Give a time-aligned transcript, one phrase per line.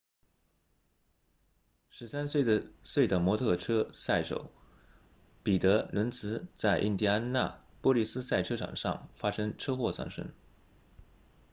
[1.91, 2.25] 13
[2.81, 4.51] 岁的摩托车赛车手
[5.43, 10.33] 彼得伦茨在印第安纳波利斯赛车场上发生车祸丧生